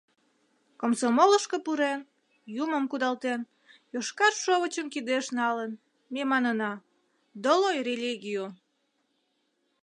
[0.81, 1.99] Комсомолышко пурен,
[2.63, 3.41] юмым кудалтен,
[3.93, 5.71] йошкар шовычым кидеш налын,
[6.13, 6.71] ме манына:
[7.43, 8.45] «Долой религию!»